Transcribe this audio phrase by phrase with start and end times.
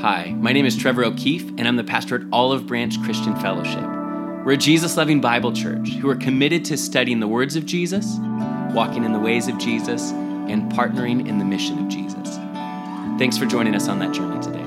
[0.00, 3.84] Hi, my name is Trevor O'Keefe, and I'm the pastor at Olive Branch Christian Fellowship.
[4.46, 8.16] We're a Jesus loving Bible church who are committed to studying the words of Jesus,
[8.72, 12.36] walking in the ways of Jesus, and partnering in the mission of Jesus.
[13.18, 14.64] Thanks for joining us on that journey today.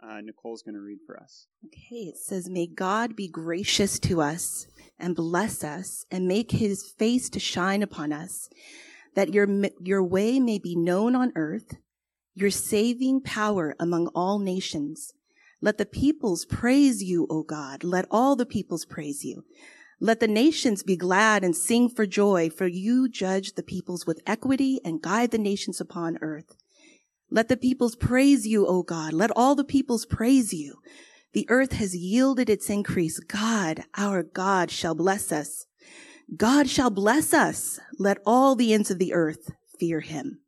[0.00, 1.48] Uh, Nicole's going to read for us.
[1.66, 4.68] Okay, it says, May God be gracious to us
[5.00, 8.48] and bless us and make his face to shine upon us
[9.14, 9.48] that your,
[9.80, 11.76] your way may be known on earth,
[12.34, 15.12] your saving power among all nations.
[15.60, 17.84] Let the peoples praise you, O God.
[17.84, 19.44] Let all the peoples praise you.
[20.00, 24.20] Let the nations be glad and sing for joy, for you judge the peoples with
[24.26, 26.56] equity and guide the nations upon earth.
[27.30, 29.12] Let the peoples praise you, O God.
[29.12, 30.80] Let all the peoples praise you.
[31.32, 33.18] The earth has yielded its increase.
[33.18, 35.66] God, our God, shall bless us.
[36.36, 37.78] God shall bless us.
[37.98, 40.40] Let all the ends of the earth fear him.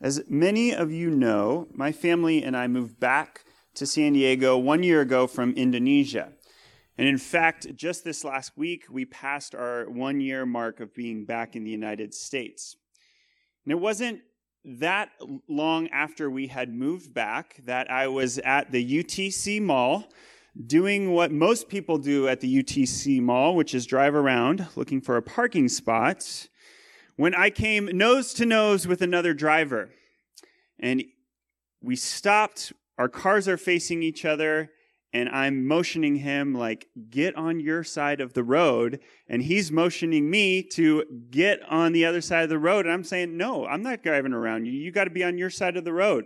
[0.00, 4.82] As many of you know, my family and I moved back to San Diego one
[4.82, 6.32] year ago from Indonesia.
[6.98, 11.24] And in fact, just this last week, we passed our one year mark of being
[11.24, 12.76] back in the United States.
[13.64, 14.20] And it wasn't
[14.64, 15.10] that
[15.48, 20.04] long after we had moved back that I was at the UTC Mall
[20.66, 25.16] doing what most people do at the UTC Mall, which is drive around looking for
[25.16, 26.48] a parking spot,
[27.16, 29.90] when I came nose to nose with another driver.
[30.78, 31.04] And
[31.80, 34.70] we stopped, our cars are facing each other,
[35.14, 39.00] and I'm motioning him, like, get on your side of the road.
[39.28, 42.86] And he's motioning me to get on the other side of the road.
[42.86, 44.72] And I'm saying, no, I'm not driving around you.
[44.72, 46.24] You got to be on your side of the road.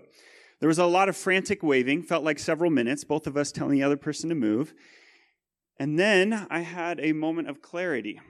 [0.60, 3.72] There was a lot of frantic waving, felt like several minutes, both of us telling
[3.72, 4.72] the other person to move.
[5.78, 8.20] And then I had a moment of clarity.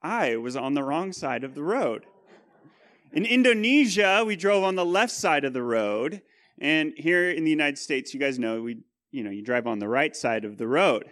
[0.00, 2.06] I was on the wrong side of the road.
[3.12, 6.22] In Indonesia, we drove on the left side of the road,
[6.60, 8.78] and here in the United States, you guys know we,
[9.10, 11.04] you know, you drive on the right side of the road.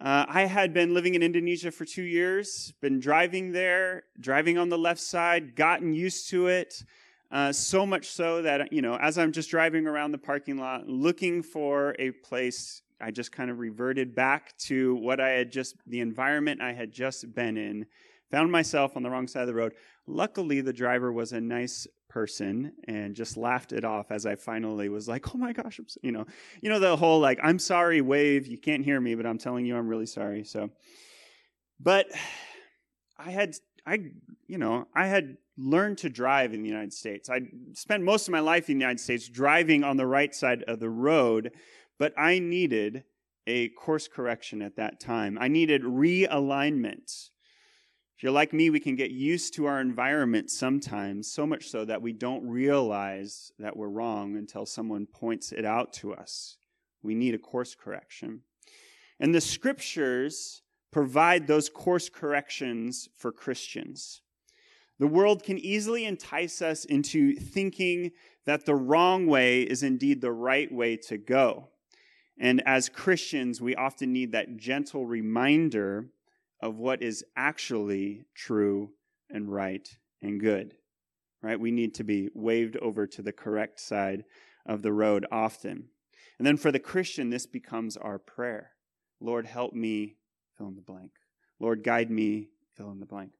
[0.00, 4.68] Uh, I had been living in Indonesia for two years, been driving there, driving on
[4.68, 6.82] the left side, gotten used to it.
[7.30, 10.88] Uh, so much so that, you know, as I'm just driving around the parking lot
[10.88, 15.76] looking for a place, I just kind of reverted back to what I had just,
[15.86, 17.86] the environment I had just been in,
[18.30, 19.74] found myself on the wrong side of the road.
[20.06, 24.88] Luckily, the driver was a nice person and just laughed it off as I finally
[24.88, 26.24] was like, "Oh my gosh, so, you know,
[26.62, 28.46] you know the whole like I'm sorry wave.
[28.46, 30.70] You can't hear me, but I'm telling you I'm really sorry." So,
[31.80, 32.06] but
[33.18, 33.98] I had I
[34.46, 37.30] you know I had learned to drive in the United States.
[37.30, 37.40] I
[37.72, 40.80] spent most of my life in the United States driving on the right side of
[40.80, 41.52] the road,
[41.98, 43.04] but I needed
[43.46, 45.38] a course correction at that time.
[45.40, 47.30] I needed realignment.
[48.16, 51.84] If you're like me, we can get used to our environment sometimes, so much so
[51.84, 56.56] that we don't realize that we're wrong until someone points it out to us.
[57.02, 58.40] We need a course correction.
[59.20, 64.22] And the scriptures provide those course corrections for Christians.
[64.98, 68.12] The world can easily entice us into thinking
[68.46, 71.68] that the wrong way is indeed the right way to go.
[72.38, 76.10] And as Christians, we often need that gentle reminder
[76.60, 78.90] of what is actually true
[79.30, 79.88] and right
[80.22, 80.74] and good.
[81.42, 81.60] Right?
[81.60, 84.24] We need to be waved over to the correct side
[84.64, 85.88] of the road often.
[86.38, 88.72] And then for the Christian, this becomes our prayer
[89.18, 90.16] Lord, help me,
[90.58, 91.12] fill in the blank.
[91.58, 93.32] Lord, guide me, fill in the blank.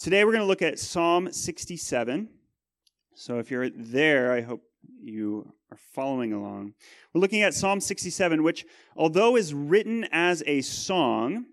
[0.00, 2.26] Today we're going to look at Psalm 67.
[3.14, 4.62] So if you're there, I hope
[4.98, 6.72] you are following along.
[7.12, 8.64] We're looking at Psalm 67, which,
[8.96, 11.44] although is written as a song,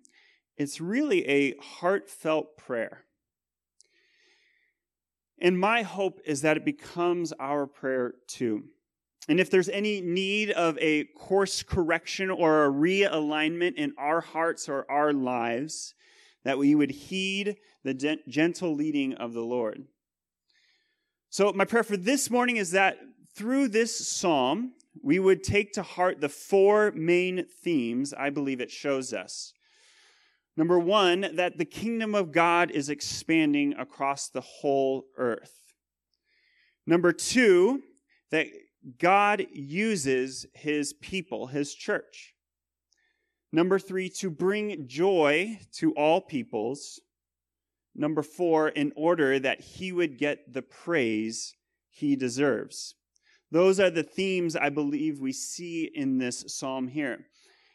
[0.55, 3.03] it's really a heartfelt prayer.
[5.39, 8.63] And my hope is that it becomes our prayer too.
[9.27, 14.69] And if there's any need of a course correction or a realignment in our hearts
[14.69, 15.95] or our lives,
[16.47, 17.57] that we would heed
[17.87, 19.85] the gentle leading of the Lord.
[21.29, 22.97] So, my prayer for this morning is that
[23.33, 28.71] through this psalm, we would take to heart the four main themes I believe it
[28.71, 29.53] shows us.
[30.57, 35.53] Number one, that the kingdom of God is expanding across the whole earth.
[36.85, 37.83] Number two,
[38.31, 38.47] that
[38.97, 42.33] God uses his people, his church.
[43.53, 46.99] Number three, to bring joy to all peoples.
[47.97, 51.55] Number four, in order that he would get the praise
[51.89, 52.93] he deserves.
[53.51, 57.25] Those are the themes I believe we see in this psalm here.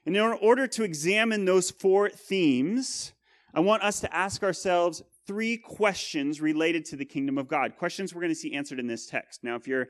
[0.07, 3.13] And in order to examine those four themes,
[3.55, 7.77] I want us to ask ourselves three questions related to the kingdom of God.
[7.77, 9.43] Questions we're going to see answered in this text.
[9.43, 9.89] Now, if you're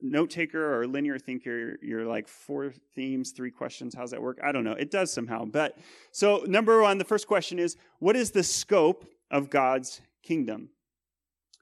[0.00, 3.94] note taker or linear thinker, you're like four themes, three questions.
[3.94, 4.38] How's that work?
[4.42, 4.72] I don't know.
[4.72, 5.44] It does somehow.
[5.44, 5.78] But
[6.10, 10.68] so, number one, the first question is what is the scope of God's kingdom?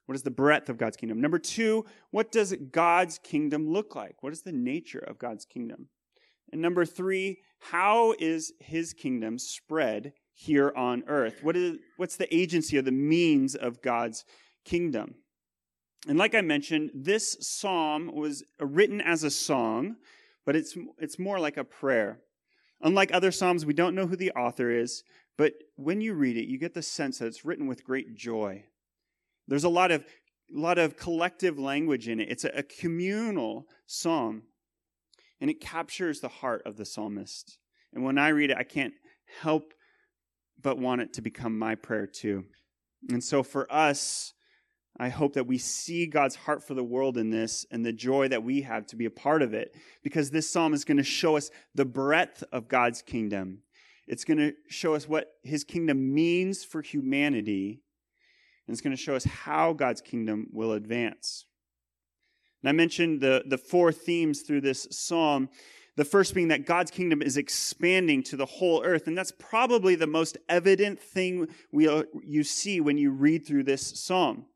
[0.07, 1.21] What is the breadth of God's kingdom?
[1.21, 4.23] Number two, what does God's kingdom look like?
[4.23, 5.89] What is the nature of God's kingdom?
[6.53, 11.39] And number three, how is his kingdom spread here on earth?
[11.43, 14.25] What is, what's the agency or the means of God's
[14.65, 15.15] kingdom?
[16.09, 19.97] And like I mentioned, this psalm was written as a song,
[20.45, 22.21] but it's, it's more like a prayer.
[22.83, 25.05] Unlike other psalms, we don't know who the author is,
[25.41, 28.63] but when you read it, you get the sense that it's written with great joy.
[29.49, 30.05] There's a lot of,
[30.53, 32.29] lot of collective language in it.
[32.29, 34.43] It's a, a communal psalm,
[35.41, 37.57] and it captures the heart of the psalmist.
[37.95, 38.93] And when I read it, I can't
[39.41, 39.73] help
[40.61, 42.45] but want it to become my prayer too.
[43.09, 44.35] And so for us,
[44.99, 48.29] I hope that we see God's heart for the world in this and the joy
[48.29, 51.03] that we have to be a part of it because this psalm is going to
[51.03, 53.63] show us the breadth of God's kingdom.
[54.11, 57.81] It's going to show us what his kingdom means for humanity,
[58.67, 61.45] and it's going to show us how God's kingdom will advance.
[62.61, 65.49] And I mentioned the, the four themes through this psalm.
[65.97, 69.07] The first being that God's kingdom is expanding to the whole earth.
[69.07, 73.63] And that's probably the most evident thing we, uh, you see when you read through
[73.63, 74.47] this psalm.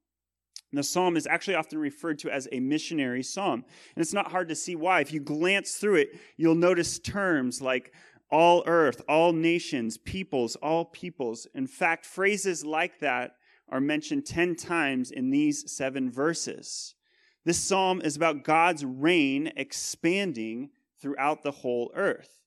[0.72, 3.64] And the psalm is actually often referred to as a missionary psalm.
[3.94, 5.00] And it's not hard to see why.
[5.00, 7.92] If you glance through it, you'll notice terms like
[8.34, 11.46] all earth, all nations, peoples, all peoples.
[11.54, 13.36] In fact, phrases like that
[13.68, 16.96] are mentioned 10 times in these seven verses.
[17.44, 20.70] This psalm is about God's reign expanding
[21.00, 22.40] throughout the whole earth.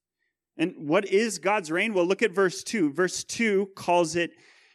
[0.58, 1.94] And what is God's reign?
[1.94, 2.92] Well, look at verse 2.
[2.92, 4.32] Verse 2 calls it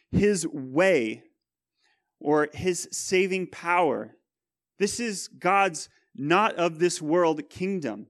[0.09, 1.21] his way
[2.19, 4.15] or his saving power.
[4.79, 8.07] This is God's not of this world kingdom.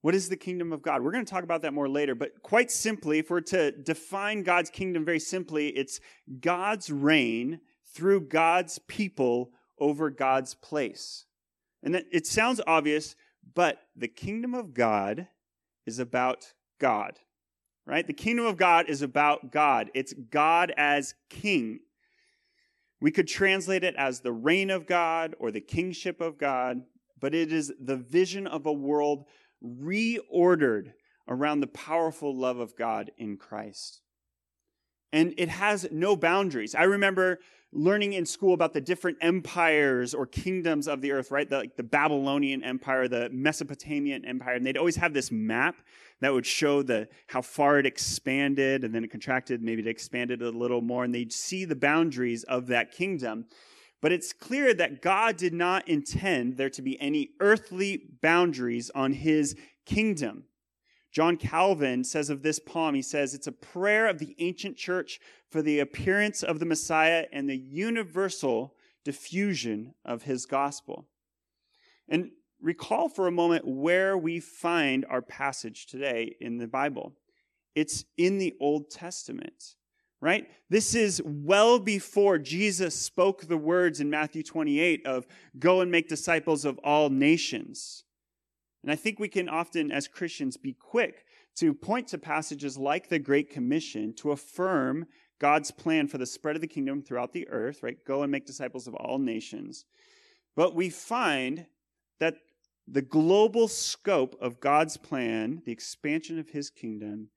[0.00, 1.02] What is the kingdom of God?
[1.02, 4.42] We're going to talk about that more later, but quite simply, if we're to define
[4.44, 6.00] God's kingdom very simply, it's
[6.40, 7.60] God's reign
[7.94, 11.24] through God's people over God's place.
[11.82, 13.16] And it sounds obvious,
[13.54, 15.28] but the kingdom of God
[15.86, 17.18] is about God,
[17.86, 18.06] right?
[18.06, 19.90] The kingdom of God is about God.
[19.94, 21.80] It's God as king.
[23.00, 26.82] We could translate it as the reign of God or the kingship of God,
[27.20, 29.24] but it is the vision of a world
[29.64, 30.92] reordered
[31.26, 34.00] around the powerful love of God in Christ.
[35.12, 36.74] And it has no boundaries.
[36.74, 37.38] I remember
[37.72, 41.48] learning in school about the different empires or kingdoms of the earth, right?
[41.48, 45.76] The, like the Babylonian Empire, the Mesopotamian Empire, and they'd always have this map
[46.20, 50.40] that would show the how far it expanded, and then it contracted, maybe it expanded
[50.42, 53.44] a little more, and they'd see the boundaries of that kingdom.
[54.00, 59.12] But it's clear that God did not intend there to be any earthly boundaries on
[59.12, 59.56] his
[59.86, 60.44] kingdom.
[61.10, 65.18] John Calvin says of this poem, he says, it's a prayer of the ancient church
[65.50, 68.74] for the appearance of the Messiah and the universal
[69.04, 71.08] diffusion of his gospel.
[72.08, 72.30] And
[72.60, 77.14] recall for a moment where we find our passage today in the Bible.
[77.74, 79.76] It's in the Old Testament,
[80.20, 80.48] right?
[80.68, 85.26] This is well before Jesus spoke the words in Matthew 28 of
[85.58, 88.04] go and make disciples of all nations.
[88.82, 91.24] And I think we can often, as Christians, be quick
[91.56, 95.06] to point to passages like the Great Commission to affirm
[95.40, 97.96] God's plan for the spread of the kingdom throughout the earth, right?
[98.04, 99.84] Go and make disciples of all nations.
[100.56, 101.66] But we find
[102.20, 102.34] that
[102.86, 107.28] the global scope of God's plan, the expansion of his kingdom,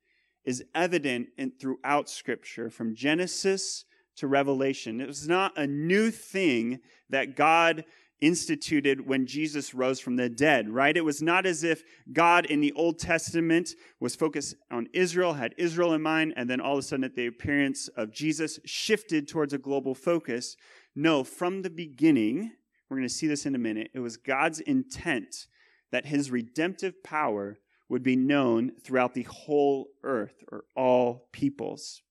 [0.46, 3.86] is evident in, throughout Scripture, from Genesis
[4.18, 5.02] to Revelation.
[5.02, 6.80] It was not a new thing
[7.10, 7.86] that God
[8.22, 10.96] instituted when Jesus rose from the dead, right?
[10.96, 11.84] It was not as if
[12.14, 16.62] God in the Old Testament was focused on Israel, had Israel in mind, and then
[16.62, 20.56] all of a sudden at the appearance of Jesus shifted towards a global focus.
[20.96, 22.52] No, from the beginning,
[22.90, 25.48] we're going to see this in a minute, it was God's intent
[25.92, 27.58] that his redemptive power
[27.92, 32.02] would be known throughout the whole earth or all peoples.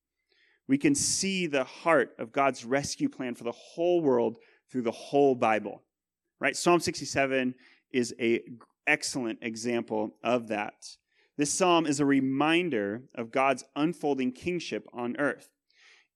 [0.67, 4.37] We can see the heart of God's rescue plan for the whole world
[4.71, 5.83] through the whole Bible
[6.41, 6.57] right?
[6.57, 7.55] Psalm 67
[7.93, 8.41] is a
[8.87, 10.73] excellent example of that.
[11.37, 15.49] This psalm is a reminder of God's unfolding kingship on earth.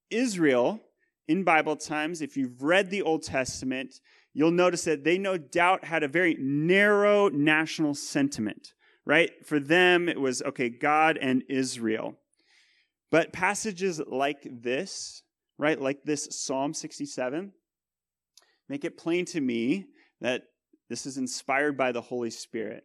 [0.10, 0.82] Israel,
[1.28, 4.02] in Bible times, if you've read the Old Testament,
[4.34, 8.74] you'll notice that they no doubt had a very narrow national sentiment,
[9.06, 9.32] right?
[9.46, 12.16] For them, it was, okay, God and Israel.
[13.12, 15.24] But passages like this
[15.58, 15.80] right?
[15.80, 17.52] Like this Psalm 67.
[18.68, 19.86] Make it plain to me
[20.22, 20.44] that
[20.90, 22.84] this is inspired by the Holy Spirit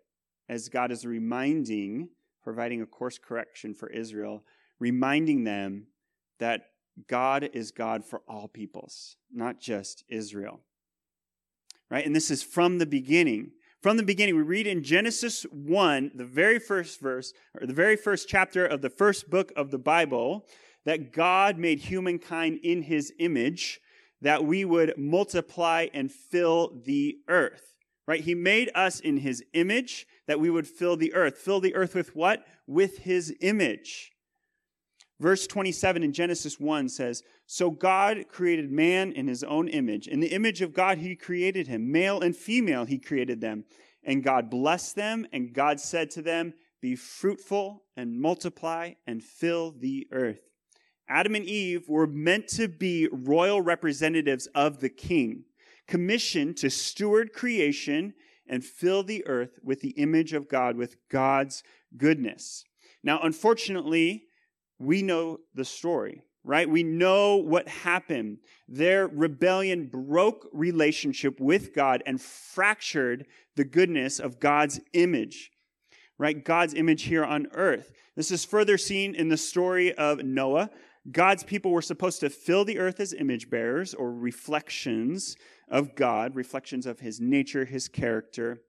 [0.49, 2.09] as God is reminding,
[2.43, 4.45] providing a course correction for Israel,
[4.79, 5.87] reminding them
[6.39, 6.63] that
[7.07, 10.61] God is God for all peoples, not just Israel.
[11.91, 12.07] Right?
[12.07, 13.53] And this is from the beginning.
[13.81, 17.97] From the beginning, we read in Genesis 1, the very first verse, or the very
[17.97, 20.47] first chapter of the first book of the Bible,
[20.85, 23.81] that God made humankind in his image,
[24.21, 27.75] that we would multiply and fill the earth.
[28.07, 28.21] Right?
[28.21, 31.39] He made us in his image, that we would fill the earth.
[31.39, 32.45] Fill the earth with what?
[32.67, 34.13] With his image.
[35.21, 40.09] Verse 27 in Genesis 1 says, So God created man in his own image.
[40.09, 41.93] In the image of God, he created him.
[41.93, 43.65] Male and female, he created them.
[44.03, 49.73] And God blessed them, and God said to them, Be fruitful and multiply and fill
[49.73, 50.51] the earth.
[51.07, 55.45] Adam and Eve were meant to be royal representatives of the king,
[55.87, 58.15] commissioned to steward creation
[58.49, 61.63] and fill the earth with the image of God, with God's
[61.95, 62.65] goodness.
[63.03, 64.25] Now, unfortunately,
[64.81, 66.69] we know the story, right?
[66.69, 68.39] We know what happened.
[68.67, 75.51] Their rebellion broke relationship with God and fractured the goodness of God's image,
[76.19, 76.43] right?
[76.43, 77.93] God's image here on earth.
[78.17, 80.71] This is further seen in the story of Noah.
[81.11, 85.37] God's people were supposed to fill the earth as image bearers or reflections
[85.69, 88.63] of God, reflections of his nature, his character.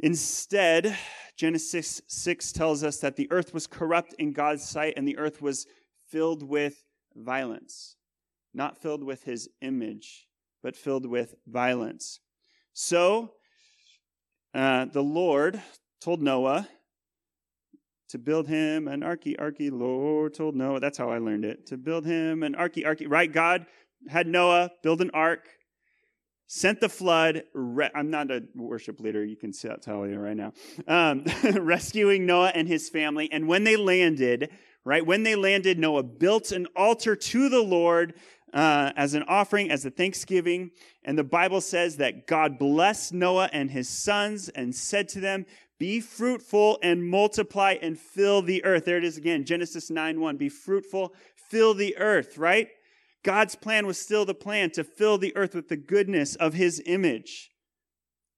[0.00, 0.96] Instead,
[1.36, 5.40] Genesis 6 tells us that the earth was corrupt in God's sight and the earth
[5.40, 5.66] was
[6.08, 6.84] filled with
[7.14, 7.96] violence.
[8.54, 10.26] Not filled with his image,
[10.62, 12.20] but filled with violence.
[12.74, 13.32] So,
[14.54, 15.62] uh, the Lord
[16.00, 16.68] told Noah
[18.10, 19.70] to build him an arky, arky.
[19.72, 23.08] Lord told Noah, that's how I learned it, to build him an arky, arky.
[23.08, 23.32] Right?
[23.32, 23.64] God
[24.08, 25.48] had Noah build an ark
[26.52, 27.44] sent the flood.
[27.54, 29.24] Re- I'm not a worship leader.
[29.24, 30.52] You can tell you right now.
[30.86, 33.32] Um, rescuing Noah and his family.
[33.32, 34.50] And when they landed,
[34.84, 38.14] right, when they landed, Noah built an altar to the Lord
[38.52, 40.72] uh, as an offering, as a thanksgiving.
[41.04, 45.46] And the Bible says that God blessed Noah and his sons and said to them,
[45.78, 48.84] be fruitful and multiply and fill the earth.
[48.84, 50.36] There it is again, Genesis 9 1.
[50.36, 52.68] Be fruitful, fill the earth, right?
[53.24, 56.82] God's plan was still the plan to fill the earth with the goodness of his
[56.86, 57.50] image.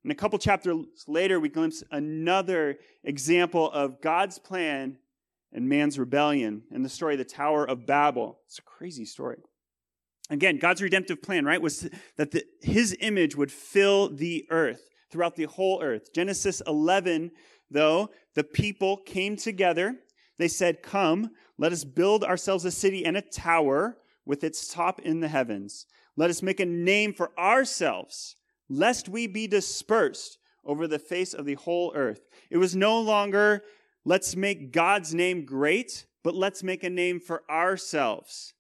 [0.02, 4.98] And a couple chapters later, we glimpse another example of God's plan
[5.52, 8.38] and man's rebellion in the story of the Tower of Babel.
[8.46, 9.38] It's a crazy story.
[10.28, 15.36] Again, God's redemptive plan, right, was that the, his image would fill the earth, throughout
[15.36, 16.12] the whole earth.
[16.12, 17.30] Genesis 11,
[17.70, 19.96] though, the people came together.
[20.38, 25.00] They said, Come, let us build ourselves a city and a tower with its top
[25.00, 25.86] in the heavens.
[26.16, 28.36] Let us make a name for ourselves,
[28.68, 32.22] lest we be dispersed over the face of the whole earth.
[32.50, 33.62] It was no longer,
[34.04, 38.54] let's make God's name great, but let's make a name for ourselves.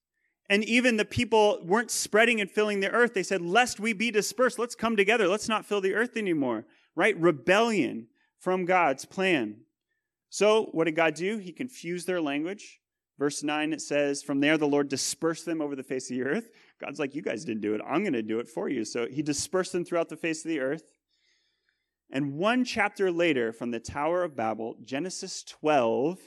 [0.50, 3.14] And even the people weren't spreading and filling the earth.
[3.14, 5.26] They said, lest we be dispersed, let's come together.
[5.26, 7.18] Let's not fill the earth anymore, right?
[7.18, 9.62] Rebellion from God's plan.
[10.28, 11.38] So, what did God do?
[11.38, 12.80] He confused their language.
[13.18, 16.24] Verse 9, it says, From there the Lord dispersed them over the face of the
[16.24, 16.50] earth.
[16.80, 17.80] God's like, You guys didn't do it.
[17.86, 18.84] I'm going to do it for you.
[18.84, 20.82] So he dispersed them throughout the face of the earth.
[22.10, 26.18] And one chapter later, from the Tower of Babel, Genesis 12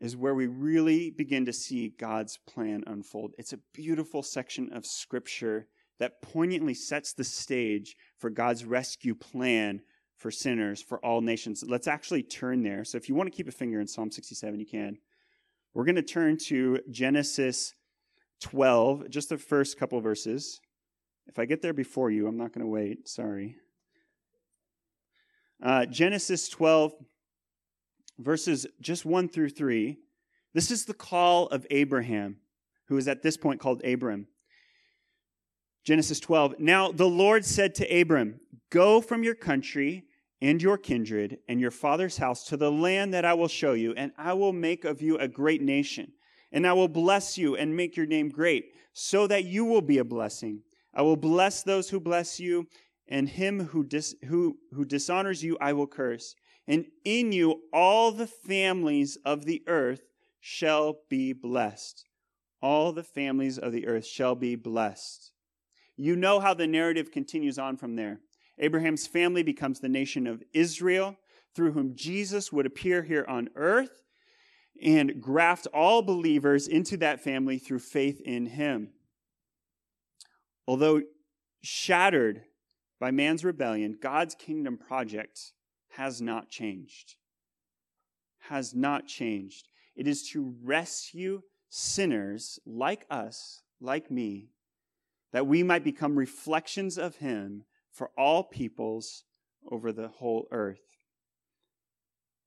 [0.00, 3.32] is where we really begin to see God's plan unfold.
[3.38, 9.80] It's a beautiful section of scripture that poignantly sets the stage for God's rescue plan
[10.16, 11.64] for sinners, for all nations.
[11.66, 12.84] Let's actually turn there.
[12.84, 14.98] So if you want to keep a finger in Psalm 67, you can.
[15.74, 17.74] We're going to turn to Genesis
[18.42, 20.60] 12, just the first couple verses.
[21.26, 23.08] If I get there before you, I'm not going to wait.
[23.08, 23.56] Sorry.
[25.60, 26.94] Uh, Genesis 12,
[28.20, 29.98] verses just 1 through 3.
[30.52, 32.36] This is the call of Abraham,
[32.86, 34.28] who is at this point called Abram.
[35.84, 36.60] Genesis 12.
[36.60, 38.38] Now the Lord said to Abram,
[38.70, 40.04] Go from your country
[40.44, 43.94] and your kindred and your father's house to the land that I will show you,
[43.96, 46.12] and I will make of you a great nation.
[46.52, 49.96] And I will bless you and make your name great, so that you will be
[49.96, 50.60] a blessing.
[50.92, 52.66] I will bless those who bless you,
[53.08, 56.34] and him who, dis- who, who dishonors you I will curse.
[56.68, 60.02] And in you all the families of the earth
[60.40, 62.04] shall be blessed.
[62.60, 65.32] All the families of the earth shall be blessed.
[65.96, 68.20] You know how the narrative continues on from there.
[68.58, 71.16] Abraham's family becomes the nation of Israel,
[71.54, 74.02] through whom Jesus would appear here on earth.
[74.82, 78.90] and graft all believers into that family through faith in him.
[80.66, 81.02] Although
[81.62, 82.42] shattered
[82.98, 85.52] by man's rebellion, God's kingdom project
[85.90, 87.14] has not changed.
[88.48, 89.68] Has not changed.
[89.94, 94.50] It is to rescue sinners like us, like me,
[95.32, 97.64] that we might become reflections of him
[97.94, 99.24] for all peoples
[99.70, 100.82] over the whole earth.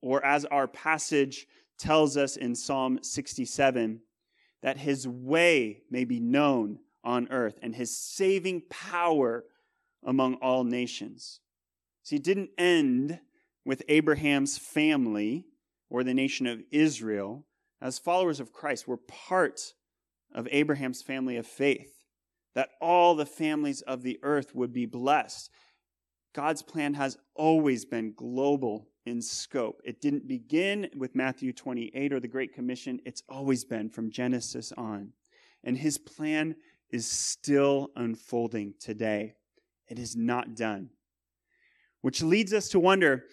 [0.02, 1.48] Or as our passage
[1.80, 4.02] tells us in Psalm 67,
[4.62, 9.46] that his way may be known on earth and his saving power
[10.06, 11.40] among all nations.
[12.04, 13.20] See, it didn't end
[13.66, 15.46] with Abraham's family
[15.90, 17.46] or the nation of Israel.
[17.82, 19.74] As followers of Christ, we're part
[20.34, 21.97] of Abraham's family of faith,
[22.58, 25.52] that all the families of the earth would be blessed.
[26.34, 29.80] God's plan has always been global in scope.
[29.86, 34.74] It didn't begin with Matthew 28 or the Great Commission, it's always been from Genesis
[34.76, 35.14] on.
[35.64, 36.56] And his plan
[36.90, 39.36] is still unfolding today.
[39.88, 40.90] It is not done.
[42.02, 43.26] Which leads us to wonder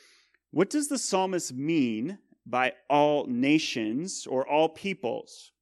[0.51, 5.53] what does the psalmist mean by all nations or all peoples?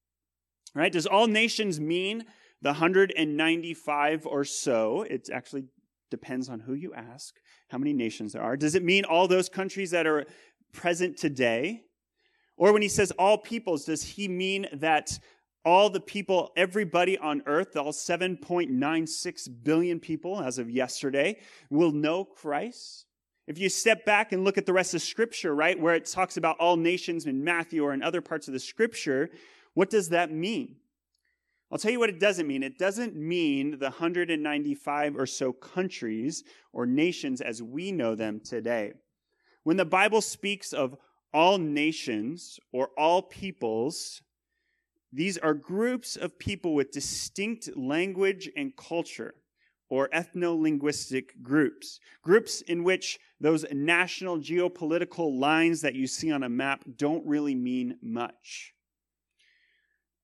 [0.75, 0.91] Right?
[0.91, 2.25] Does all nations mean
[2.63, 5.03] the 195 or so?
[5.03, 5.65] It actually
[6.11, 7.35] depends on who you ask,
[7.69, 8.57] how many nations there are.
[8.57, 10.25] Does it mean all those countries that are
[10.73, 11.85] present today?
[12.57, 15.19] Or when he says all peoples, does he mean that
[15.65, 21.39] all the people, everybody on earth, all 7.96 billion people as of yesterday,
[21.71, 23.07] will know Christ?
[23.47, 26.37] If you step back and look at the rest of Scripture, right, where it talks
[26.37, 29.31] about all nations in Matthew or in other parts of the Scripture,
[29.75, 30.77] what does that mean?
[31.73, 32.63] I'll tell you what it doesn't mean.
[32.63, 38.93] It doesn't mean the 195 or so countries or nations as we know them today.
[39.63, 40.99] When the Bible speaks of
[41.33, 44.21] all nations or all peoples,
[45.15, 49.35] these are groups of people with distinct language and culture,
[49.89, 52.01] or ethno linguistic groups.
[52.23, 57.55] Groups in which those national geopolitical lines that you see on a map don't really
[57.55, 58.75] mean much.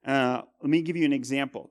[0.09, 1.69] Uh, let me give you an example.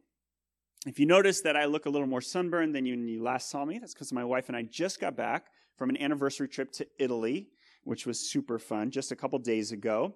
[0.86, 3.66] If you notice that I look a little more sunburned than you you last saw
[3.66, 6.88] me, that's because my wife and I just got back from an anniversary trip to
[7.00, 7.48] Italy,
[7.84, 10.14] which was super fun just a couple days ago.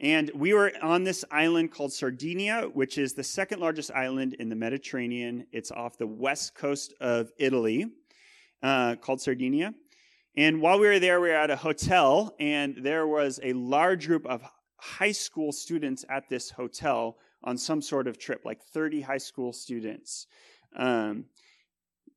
[0.00, 4.48] And we were on this island called Sardinia, which is the second largest island in
[4.48, 5.46] the Mediterranean.
[5.52, 7.88] It's off the west coast of Italy,
[8.62, 9.74] uh, called Sardinia.
[10.34, 14.06] And while we were there, we were at a hotel, and there was a large
[14.06, 14.42] group of
[14.78, 19.52] high school students at this hotel on some sort of trip, like 30 high school
[19.52, 20.26] students.
[20.76, 21.26] Um,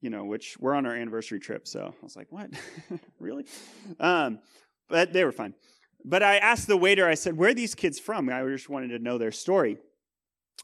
[0.04, 1.66] you know, which we're on our anniversary trip.
[1.66, 2.50] So I was like, what?
[3.20, 3.46] really?
[4.02, 4.40] Um,
[4.90, 5.54] but they were fine.
[6.04, 8.30] But I asked the waiter, I said, where are these kids from?
[8.30, 9.78] I just wanted to know their story.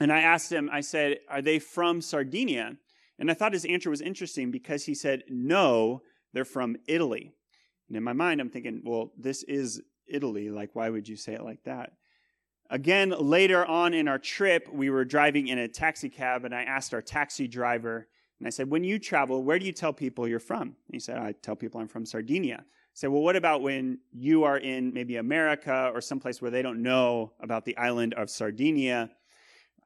[0.02, 2.76] And I asked him, I said, are they from Sardinia?
[3.18, 6.02] And I thought his answer was interesting because he said, no,
[6.34, 7.34] they're from Italy.
[7.88, 10.50] And in my mind, I'm thinking, well, this is Italy.
[10.50, 11.94] Like, why would you say it like that?
[12.70, 16.64] Again, later on in our trip, we were driving in a taxi cab, and I
[16.64, 20.28] asked our taxi driver, and I said, When you travel, where do you tell people
[20.28, 20.62] you're from?
[20.62, 24.00] And he said, I tell people I'm from Sardinia I said, well, what about when
[24.12, 28.30] you are in maybe America or someplace where they don't know about the island of
[28.30, 29.12] Sardinia?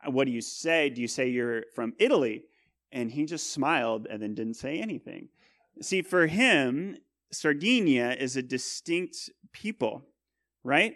[0.05, 0.89] What do you say?
[0.89, 2.45] Do you say you're from Italy?
[2.91, 5.27] And he just smiled and then didn't say anything.
[5.81, 6.97] See, for him,
[7.31, 10.03] Sardinia is a distinct people,
[10.63, 10.95] right?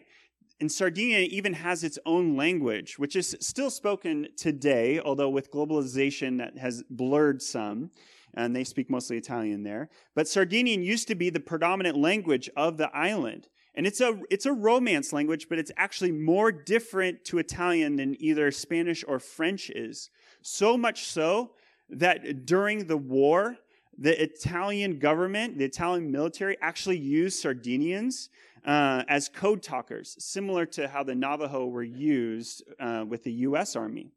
[0.59, 6.39] And Sardinia even has its own language, which is still spoken today, although with globalization
[6.39, 7.91] that has blurred some
[8.33, 9.89] and they speak mostly Italian there.
[10.15, 13.47] But Sardinian used to be the predominant language of the island.
[13.73, 18.15] And it's a, it's a Romance language, but it's actually more different to Italian than
[18.19, 20.09] either Spanish or French is.
[20.41, 21.51] So much so
[21.89, 23.57] that during the war,
[23.97, 28.29] the Italian government, the Italian military actually used Sardinians
[28.65, 33.75] uh, as code talkers, similar to how the Navajo were used uh, with the US
[33.75, 34.12] Army.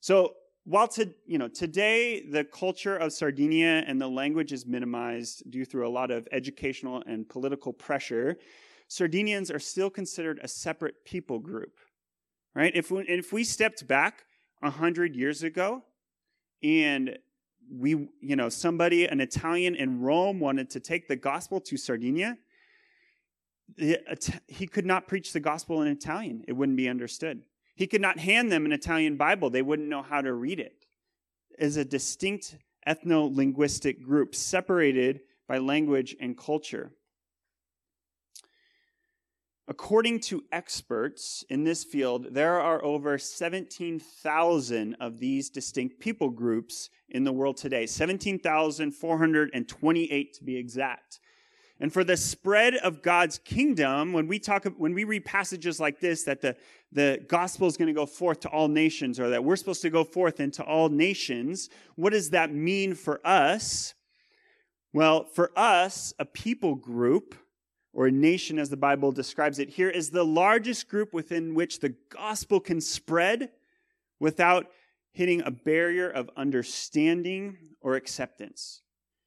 [0.00, 5.48] So while to, you know, today the culture of Sardinia and the language is minimized
[5.50, 8.36] due through a lot of educational and political pressure,
[8.88, 11.78] Sardinians are still considered a separate people group.
[12.54, 12.72] Right?
[12.74, 14.24] If we, if we stepped back
[14.62, 15.84] a hundred years ago
[16.62, 17.18] and
[17.70, 22.38] we, you know, somebody, an Italian in Rome wanted to take the gospel to Sardinia,
[23.76, 26.44] he could not preach the gospel in Italian.
[26.46, 27.42] It wouldn't be understood.
[27.74, 30.86] He could not hand them an Italian Bible, they wouldn't know how to read it.
[31.58, 36.92] As a distinct ethno linguistic group, separated by language and culture.
[39.68, 46.88] According to experts in this field, there are over 17,000 of these distinct people groups
[47.08, 51.18] in the world today, 17,428 to be exact.
[51.80, 55.98] And for the spread of God's kingdom, when we talk, when we read passages like
[55.98, 56.54] this, that the,
[56.92, 59.90] the gospel is going to go forth to all nations, or that we're supposed to
[59.90, 63.94] go forth into all nations, what does that mean for us?
[64.92, 67.34] Well, for us, a people group,
[67.96, 71.80] or a nation as the Bible describes it here, is the largest group within which
[71.80, 73.48] the gospel can spread
[74.20, 74.66] without
[75.12, 78.82] hitting a barrier of understanding or acceptance.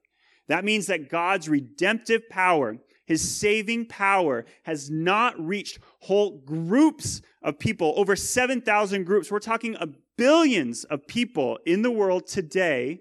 [0.48, 7.58] That means that God's redemptive power his saving power has not reached whole groups of
[7.58, 9.30] people, over 7,000 groups.
[9.30, 9.76] We're talking
[10.16, 13.00] billions of people in the world today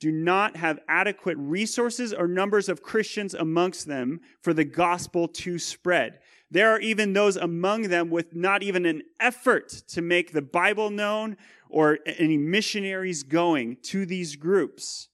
[0.00, 5.58] do not have adequate resources or numbers of Christians amongst them for the gospel to
[5.58, 6.18] spread.
[6.54, 10.88] There are even those among them with not even an effort to make the Bible
[10.88, 11.36] known
[11.68, 15.08] or any missionaries going to these groups.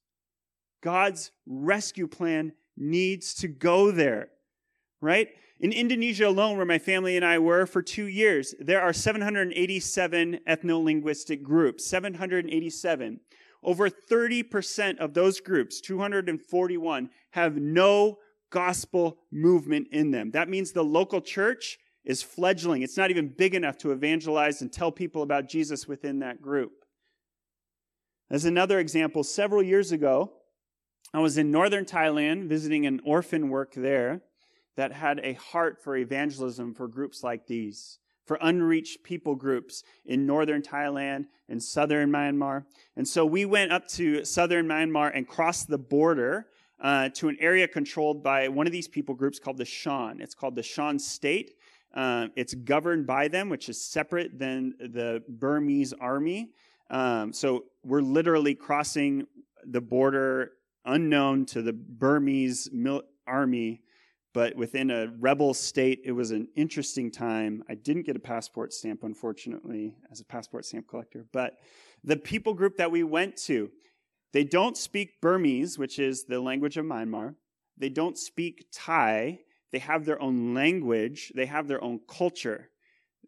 [0.82, 4.28] God's rescue plan needs to go there,
[5.00, 5.28] right?
[5.58, 10.40] In Indonesia alone, where my family and I were for two years, there are 787
[10.46, 13.18] ethno linguistic groups, 787.
[13.62, 18.18] Over 30% of those groups, 241, have no
[18.50, 20.32] gospel movement in them.
[20.32, 22.82] That means the local church is fledgling.
[22.82, 26.72] It's not even big enough to evangelize and tell people about Jesus within that group.
[28.30, 30.32] As another example, several years ago,
[31.12, 34.22] I was in northern Thailand visiting an orphan work there
[34.76, 40.26] that had a heart for evangelism for groups like these, for unreached people groups in
[40.26, 42.64] northern Thailand and southern Myanmar.
[42.96, 46.46] And so we went up to southern Myanmar and crossed the border
[46.80, 50.20] uh, to an area controlled by one of these people groups called the Shan.
[50.20, 51.52] It's called the Shan State.
[51.94, 56.50] Uh, it's governed by them, which is separate than the Burmese army.
[56.88, 59.26] Um, so we're literally crossing
[59.64, 60.52] the border
[60.84, 63.82] unknown to the Burmese mil- army,
[64.32, 67.62] but within a rebel state, it was an interesting time.
[67.68, 71.26] I didn't get a passport stamp, unfortunately, as a passport stamp collector.
[71.32, 71.58] But
[72.04, 73.70] the people group that we went to,
[74.32, 77.34] they don't speak Burmese, which is the language of Myanmar.
[77.76, 79.40] They don't speak Thai.
[79.72, 81.32] They have their own language.
[81.34, 82.70] They have their own culture.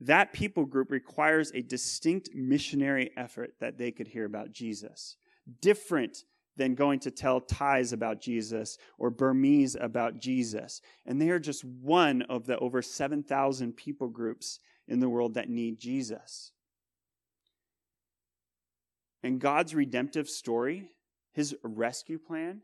[0.01, 5.17] That people group requires a distinct missionary effort that they could hear about Jesus.
[5.61, 6.25] Different
[6.57, 10.83] than going to tell Thais about Jesus or Burmese about Jesus.
[11.07, 15.49] And they are just one of the over 7,000 people groups in the world that
[15.49, 16.52] need Jesus.
[19.22, 20.88] And God's redemptive story,
[21.32, 22.62] his rescue plan,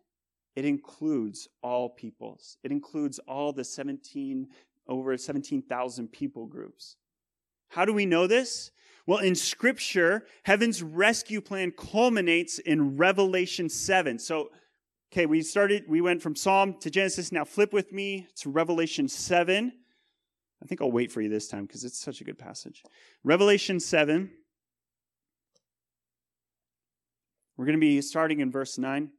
[0.56, 2.56] it includes all peoples.
[2.64, 4.48] It includes all the 17
[4.88, 6.96] over 17,000 people groups.
[7.68, 8.70] How do we know this?
[9.06, 14.18] Well, in Scripture, heaven's rescue plan culminates in Revelation 7.
[14.18, 14.50] So,
[15.12, 17.30] okay, we started, we went from Psalm to Genesis.
[17.30, 19.72] Now flip with me to Revelation 7.
[20.62, 22.82] I think I'll wait for you this time because it's such a good passage.
[23.22, 24.30] Revelation 7.
[27.58, 29.10] We're going to be starting in verse 9.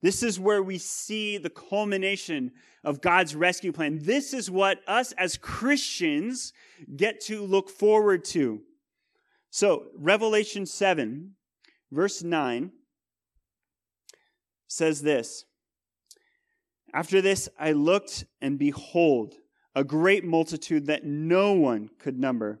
[0.00, 3.98] This is where we see the culmination of God's rescue plan.
[4.02, 6.54] This is what us as Christians
[6.96, 8.62] get to look forward to.
[9.50, 11.32] So, Revelation 7,
[11.92, 12.72] verse 9
[14.66, 15.44] says this
[16.92, 19.34] After this, I looked, and behold,
[19.74, 22.60] a great multitude that no one could number,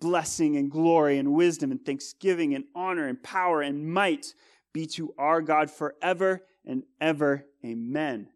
[0.00, 4.34] Blessing and glory and wisdom and thanksgiving and honor and power and might
[4.72, 7.46] be to our God forever and ever.
[7.64, 8.28] Amen.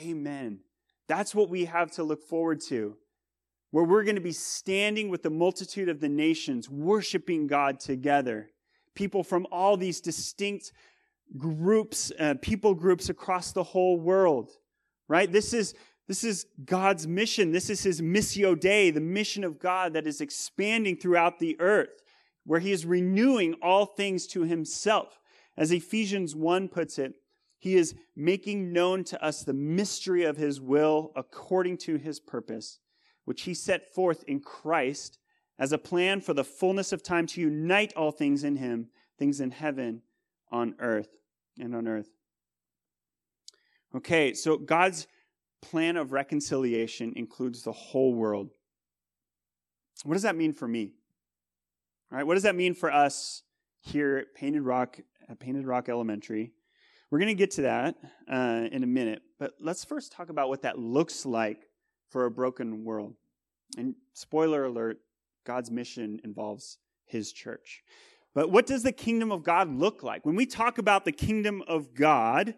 [0.00, 0.60] Amen.
[1.08, 2.96] That's what we have to look forward to,
[3.72, 8.50] where we're going to be standing with the multitude of the nations, worshiping God together.
[8.94, 10.72] People from all these distinct
[11.36, 14.50] groups, uh, people groups across the whole world,
[15.08, 15.30] right?
[15.30, 15.74] This is,
[16.10, 17.52] this is God's mission.
[17.52, 22.02] This is his missio dei, the mission of God that is expanding throughout the earth,
[22.44, 25.20] where he is renewing all things to himself.
[25.56, 27.14] As Ephesians 1 puts it,
[27.60, 32.80] he is making known to us the mystery of his will according to his purpose,
[33.24, 35.20] which he set forth in Christ
[35.60, 39.40] as a plan for the fullness of time to unite all things in him, things
[39.40, 40.02] in heaven,
[40.50, 41.20] on earth,
[41.56, 42.10] and on earth.
[43.94, 45.06] Okay, so God's
[45.62, 48.50] plan of reconciliation includes the whole world.
[50.04, 50.92] What does that mean for me?
[52.10, 53.42] All right, what does that mean for us
[53.80, 56.52] here at Painted Rock, at Painted Rock Elementary?
[57.10, 57.96] We're going to get to that
[58.30, 61.68] uh, in a minute, but let's first talk about what that looks like
[62.08, 63.14] for a broken world.
[63.76, 64.98] And spoiler alert,
[65.44, 67.82] God's mission involves his church.
[68.34, 70.24] But what does the kingdom of God look like?
[70.24, 72.54] When we talk about the kingdom of God,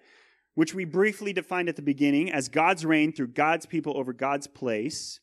[0.54, 4.46] which we briefly defined at the beginning as God's reign through God's people over God's
[4.46, 5.20] place,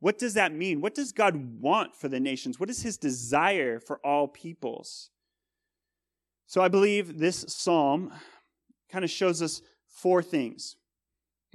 [0.00, 0.80] what does that mean?
[0.80, 2.58] What does God want for the nations?
[2.58, 5.10] What is his desire for all peoples?
[6.46, 8.12] So I believe this psalm
[8.90, 10.76] kind of shows us four things.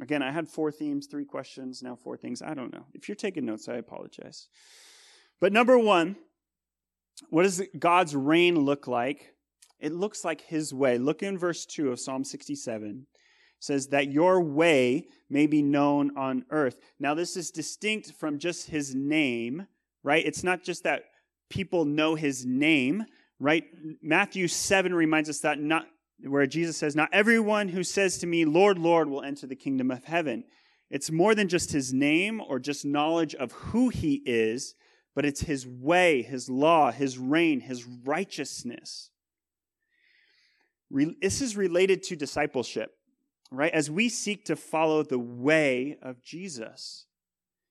[0.02, 2.42] Again, I had four themes, three questions, now four things.
[2.42, 2.86] I don't know.
[2.94, 4.48] If you're taking notes, I apologize.
[5.40, 6.16] But number one,
[7.30, 9.34] what does God's reign look like?
[9.80, 10.98] It looks like his way.
[10.98, 12.90] Look in verse 2 of Psalm 67.
[12.90, 13.06] It
[13.60, 16.78] says that your way may be known on earth.
[17.00, 19.68] Now, this is distinct from just his name,
[20.04, 20.26] right?
[20.26, 21.04] It's not just that
[21.50, 23.06] people know his name,
[23.40, 23.64] right?
[24.02, 25.86] Matthew 7 reminds us that not
[26.26, 29.92] where Jesus says, Not everyone who says to me, Lord, Lord, will enter the kingdom
[29.92, 30.44] of heaven.
[30.90, 34.74] It's more than just his name or just knowledge of who he is,
[35.14, 39.12] but it's his way, his law, his reign, his righteousness.
[40.90, 42.92] This is related to discipleship,
[43.52, 43.74] right?
[43.74, 47.06] As we seek to follow the way of Jesus.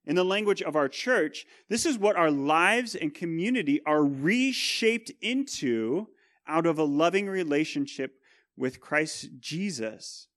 [0.04, 5.10] In the language of our church, this is what our lives and community are reshaped
[5.20, 6.08] into
[6.46, 8.20] out of a loving relationship
[8.56, 10.28] with Christ Jesus.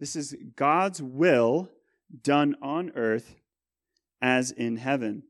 [0.00, 1.68] This is God's will
[2.22, 3.36] done on earth
[4.22, 5.24] as in heaven.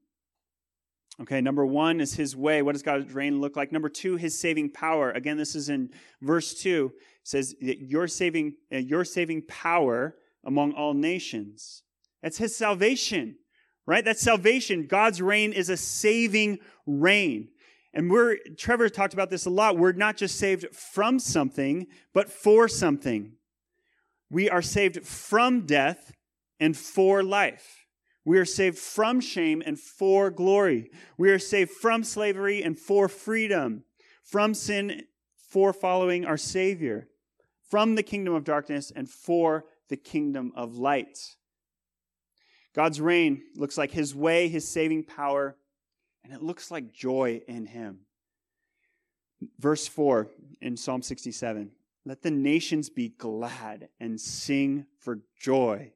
[1.20, 2.60] Okay, number one is his way.
[2.60, 3.70] What does God's reign look like?
[3.70, 5.12] Number two, his saving power.
[5.12, 6.92] Again, this is in verse two.
[6.96, 11.82] It says that your saving, uh, your saving power among all nations.
[12.20, 13.36] That's his salvation,
[13.86, 14.04] right?
[14.04, 14.86] That's salvation.
[14.88, 17.48] God's reign is a saving reign.
[17.92, 19.78] And we're, Trevor talked about this a lot.
[19.78, 23.34] We're not just saved from something, but for something.
[24.30, 26.12] We are saved from death
[26.58, 27.83] and for life.
[28.24, 30.90] We are saved from shame and for glory.
[31.18, 33.84] We are saved from slavery and for freedom,
[34.22, 35.04] from sin
[35.36, 37.08] for following our Savior,
[37.68, 41.36] from the kingdom of darkness and for the kingdom of light.
[42.74, 45.56] God's reign looks like His way, His saving power,
[46.24, 48.00] and it looks like joy in him.
[49.58, 50.28] Verse 4
[50.62, 51.70] in Psalm 67
[52.04, 55.92] Let the nations be glad and sing for joy.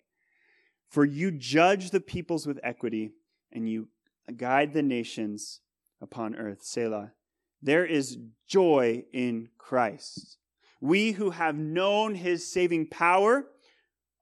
[0.88, 3.12] For you judge the peoples with equity,
[3.52, 3.88] and you
[4.36, 5.60] guide the nations
[6.00, 6.62] upon earth.
[6.62, 7.12] Selah.
[7.60, 10.38] There is joy in Christ.
[10.80, 13.46] We who have known his saving power,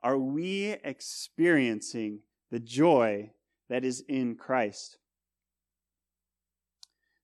[0.02, 3.32] are we experiencing the joy
[3.68, 4.98] that is in Christ?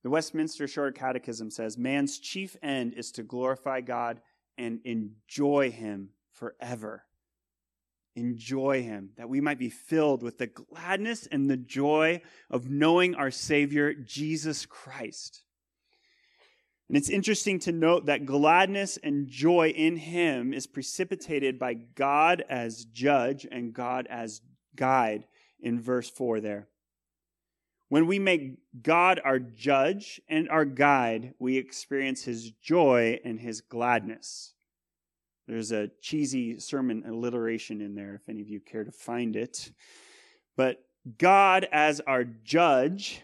[0.03, 4.21] The Westminster Shorter Catechism says man's chief end is to glorify God
[4.59, 7.05] and enjoy him forever.
[8.15, 12.21] Enjoy him, that we might be filled with the gladness and the joy
[12.51, 15.45] of knowing our Savior, Jesus Christ.
[16.89, 22.45] And it's interesting to note that gladness and joy in him is precipitated by God
[22.51, 24.43] as judge and God as
[24.77, 25.25] guide
[25.59, 26.69] in verse 4 there.
[27.89, 33.63] When we make God our judge and our guide, we experience his joy and his
[33.63, 34.55] gladness.
[35.49, 39.73] There's a cheesy sermon alliteration in there, if any of you care to find it.
[40.57, 40.85] But
[41.19, 43.23] God as our judge,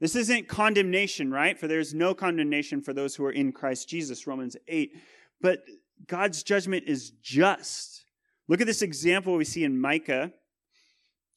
[0.00, 1.58] this isn't condemnation, right?
[1.58, 4.96] For there's no condemnation for those who are in Christ Jesus, Romans 8.
[5.40, 5.62] But
[6.06, 8.04] God's judgment is just.
[8.48, 10.32] Look at this example we see in Micah.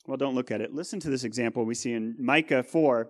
[0.08, 0.74] Well, don't look at it.
[0.74, 3.10] Listen to this example we see in Micah 4,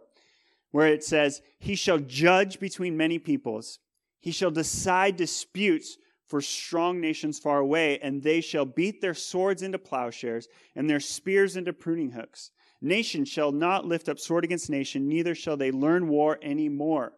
[0.72, 3.80] where it says, He shall judge between many peoples,
[4.20, 5.98] he shall decide disputes
[6.34, 11.00] for strong nations far away, and they shall beat their swords into plowshares and their
[11.00, 12.50] spears into pruning hooks.
[12.82, 17.14] Nation shall not lift up sword against nation, neither shall they learn war any more.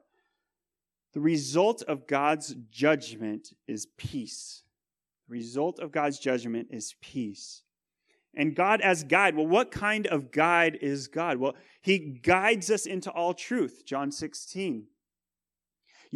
[1.13, 4.63] The result of God's judgment is peace.
[5.29, 7.63] The result of God's judgment is peace.
[8.35, 9.37] And God as guide.
[9.37, 11.37] Well, what kind of guide is God?
[11.37, 13.83] Well, He guides us into all truth.
[13.85, 14.87] John 16.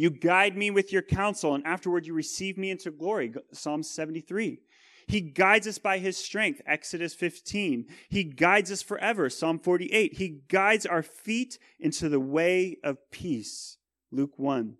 [0.00, 3.34] You guide me with your counsel, and afterward you receive me into glory.
[3.52, 4.58] Psalm 73.
[5.06, 6.62] He guides us by his strength.
[6.64, 7.84] Exodus 15.
[8.08, 9.28] He guides us forever.
[9.28, 10.14] Psalm 48.
[10.14, 13.76] He guides our feet into the way of peace.
[14.10, 14.78] Luke 1.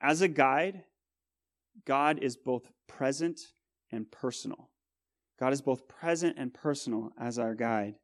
[0.00, 0.84] As a guide,
[1.84, 3.40] God is both present
[3.90, 4.70] and personal.
[5.40, 7.96] God is both present and personal as our guide.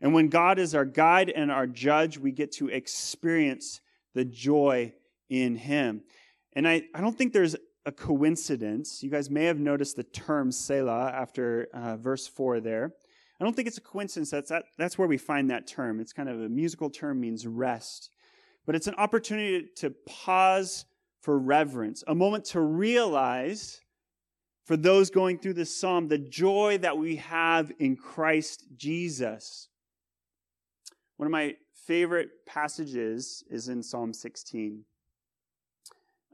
[0.00, 3.80] And when God is our guide and our judge, we get to experience
[4.14, 4.92] the joy
[5.28, 6.02] in him.
[6.54, 9.02] And I, I don't think there's a coincidence.
[9.02, 12.92] You guys may have noticed the term Selah after uh, verse 4 there.
[13.40, 14.30] I don't think it's a coincidence.
[14.30, 16.00] That's, that, that's where we find that term.
[16.00, 18.10] It's kind of a musical term, means rest.
[18.64, 20.86] But it's an opportunity to pause
[21.20, 23.80] for reverence, a moment to realize
[24.64, 29.68] for those going through this psalm the joy that we have in Christ Jesus.
[31.18, 31.54] One of my
[31.86, 34.84] favorite passages is in Psalm 16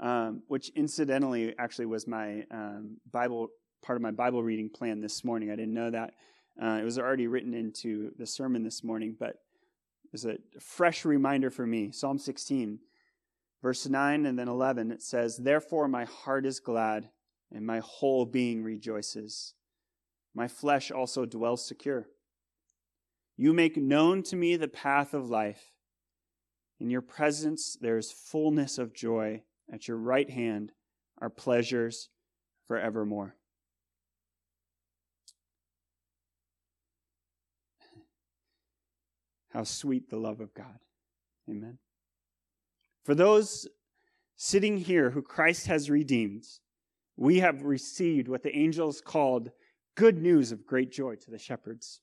[0.01, 3.49] um, which incidentally actually was my um, Bible
[3.83, 5.51] part of my Bible reading plan this morning.
[5.51, 6.15] I didn't know that.
[6.61, 11.05] Uh, it was already written into the sermon this morning, but it was a fresh
[11.05, 11.91] reminder for me.
[11.91, 12.79] Psalm 16,
[13.63, 17.09] verse 9 and then 11, it says, Therefore my heart is glad,
[17.51, 19.55] and my whole being rejoices.
[20.35, 22.07] My flesh also dwells secure.
[23.37, 25.73] You make known to me the path of life.
[26.79, 30.73] In your presence there is fullness of joy at your right hand
[31.19, 32.11] are pleasures
[32.69, 33.35] forevermore.
[39.51, 40.79] How sweet the love of God.
[41.49, 41.79] Amen.
[43.05, 43.67] For those
[44.37, 46.45] sitting here who Christ has redeemed,
[47.17, 49.51] we have received what the angels called
[49.95, 52.01] good news of great joy to the shepherds.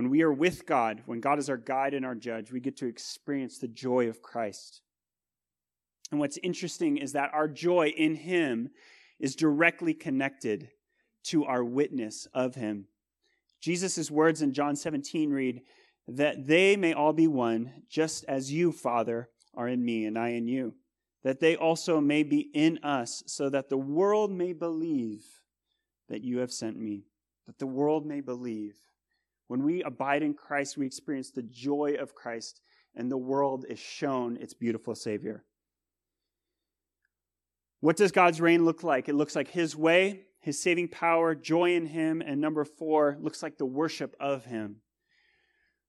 [0.00, 2.78] When we are with God, when God is our guide and our judge, we get
[2.78, 4.80] to experience the joy of Christ.
[6.10, 8.70] And what's interesting is that our joy in Him
[9.18, 10.70] is directly connected
[11.24, 12.86] to our witness of Him.
[13.60, 15.60] Jesus' words in John 17 read,
[16.08, 20.30] That they may all be one, just as you, Father, are in me and I
[20.30, 20.76] in you,
[21.24, 25.26] that they also may be in us, so that the world may believe
[26.08, 27.04] that you have sent me,
[27.46, 28.78] that the world may believe.
[29.50, 32.60] When we abide in Christ, we experience the joy of Christ,
[32.94, 35.42] and the world is shown its beautiful Savior.
[37.80, 39.08] What does God's reign look like?
[39.08, 43.42] It looks like His way, His saving power, joy in Him, and number four, looks
[43.42, 44.76] like the worship of Him.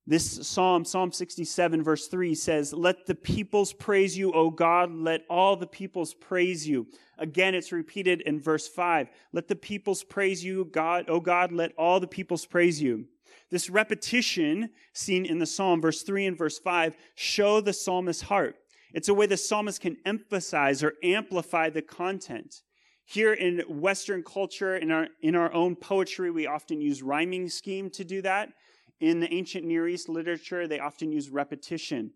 [0.07, 4.91] This psalm, Psalm 67, verse 3 says, Let the peoples praise you, O God.
[4.91, 6.87] Let all the peoples praise you.
[7.19, 9.11] Again, it's repeated in verse 5.
[9.33, 11.51] Let the peoples praise you, God, O God.
[11.51, 13.05] Let all the peoples praise you.
[13.49, 18.55] This repetition seen in the psalm, verse 3 and verse 5, show the psalmist's heart.
[18.93, 22.61] It's a way the psalmist can emphasize or amplify the content.
[23.05, 27.89] Here in Western culture, in our, in our own poetry, we often use rhyming scheme
[27.91, 28.49] to do that.
[28.99, 32.11] In the ancient Near East literature, they often use repetition.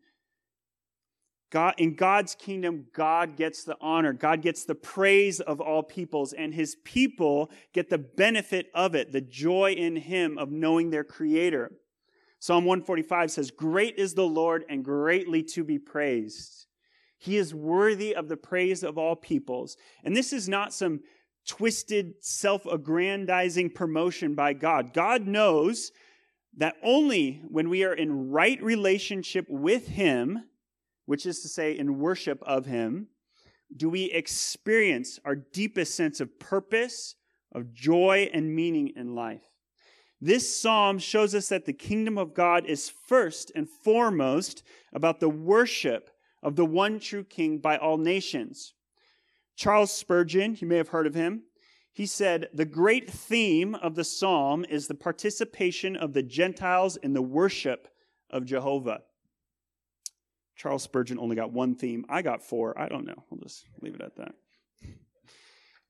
[1.52, 4.14] God, in God's kingdom, God gets the honor.
[4.14, 9.12] God gets the praise of all peoples, and his people get the benefit of it,
[9.12, 11.72] the joy in him of knowing their creator.
[12.40, 16.66] Psalm 145 says, Great is the Lord and greatly to be praised.
[17.18, 19.78] He is worthy of the praise of all peoples.
[20.04, 21.00] And this is not some
[21.48, 24.94] twisted, self aggrandizing promotion by God.
[24.94, 25.92] God knows
[26.58, 30.44] that only when we are in right relationship with Him,
[31.06, 33.08] which is to say, in worship of Him,
[33.76, 37.16] do we experience our deepest sense of purpose,
[37.56, 39.50] of joy, and meaning in life.
[40.22, 45.30] This psalm shows us that the kingdom of God is first and foremost about the
[45.30, 46.12] worship
[46.44, 48.74] of the one true king by all nations.
[49.56, 51.44] Charles Spurgeon, you may have heard of him,
[51.94, 57.14] he said, The great theme of the psalm is the participation of the Gentiles in
[57.14, 57.88] the worship
[58.30, 59.02] of Jehovah.
[60.56, 62.06] Charles Spurgeon only got one theme.
[62.10, 62.80] I got four.
[62.80, 63.24] I don't know.
[63.30, 64.36] We'll just leave it at that.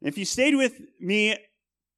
[0.02, 1.38] If you stayed with me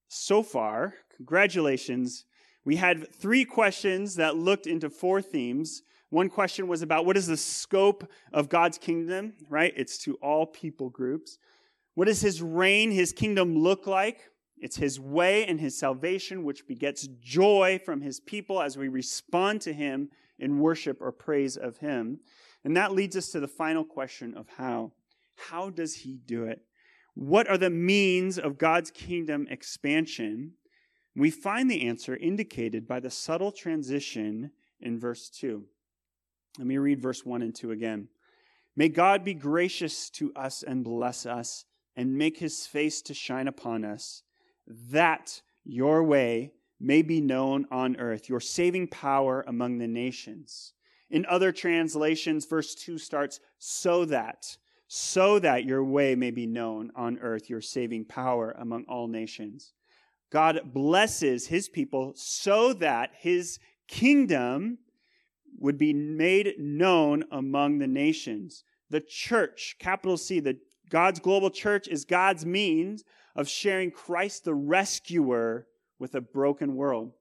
[0.08, 2.26] so far, congratulations.
[2.66, 5.84] We had three questions that looked into four themes.
[6.10, 9.74] One question was about what is the scope of God's kingdom, right?
[9.76, 11.38] It's to all people groups.
[11.96, 14.20] What does his reign, his kingdom look like?
[14.60, 19.62] It's his way and his salvation, which begets joy from his people as we respond
[19.62, 20.10] to him
[20.40, 22.20] in worship or praise of him.
[22.68, 24.92] And that leads us to the final question of how.
[25.38, 26.60] How does he do it?
[27.14, 30.52] What are the means of God's kingdom expansion?
[31.16, 34.52] We find the answer indicated by the subtle transition
[34.82, 35.64] in verse 2.
[36.58, 38.10] Let me read verse 1 and 2 again.
[38.76, 41.64] May God be gracious to us and bless us
[41.96, 44.24] and make his face to shine upon us,
[44.68, 46.52] that your way
[46.82, 50.74] may be known on earth, your saving power among the nations.
[51.10, 56.92] In other translations, verse 2 starts, so that, so that your way may be known
[56.96, 59.74] on earth, your saving power among all nations.
[60.32, 64.80] God blesses his people so that his kingdom
[65.60, 68.64] would be made known among the nations.
[68.90, 73.04] The church, capital C, the God's global church is God's means
[73.36, 75.68] of sharing Christ the rescuer
[76.00, 77.14] with a broken world.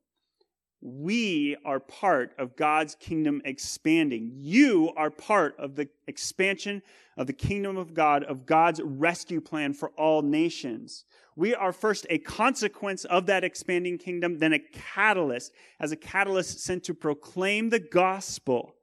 [0.89, 4.31] We are part of God's kingdom expanding.
[4.37, 6.81] You are part of the expansion
[7.17, 11.05] of the kingdom of God, of God's rescue plan for all nations.
[11.35, 16.61] We are first a consequence of that expanding kingdom, then a catalyst, as a catalyst
[16.61, 18.77] sent to proclaim the gospel.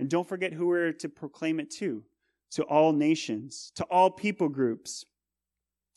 [0.00, 2.02] And don't forget who we're to proclaim it to
[2.50, 5.04] to all nations, to all people groups.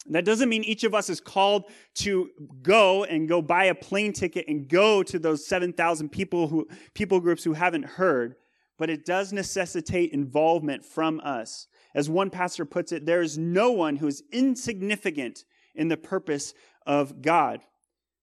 [0.08, 2.30] That doesn't mean each of us is called to
[2.62, 7.20] go and go buy a plane ticket and go to those 7,000 people who people
[7.20, 8.36] groups who haven't heard,
[8.78, 11.68] but it does necessitate involvement from us.
[11.94, 15.44] As one pastor puts it, there is no one who is insignificant
[15.76, 16.54] in the purpose
[16.88, 17.62] of God.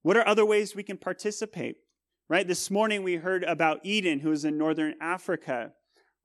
[0.03, 1.77] What are other ways we can participate?
[2.29, 2.49] Right?
[2.49, 5.73] This morning we heard about Eden, who is in northern Africa